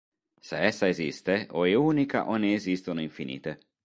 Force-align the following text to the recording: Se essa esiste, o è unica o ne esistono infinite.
Se 0.47 0.55
essa 0.57 0.87
esiste, 0.89 1.45
o 1.51 1.63
è 1.67 1.75
unica 1.75 2.27
o 2.31 2.35
ne 2.37 2.55
esistono 2.55 3.01
infinite. 3.01 3.59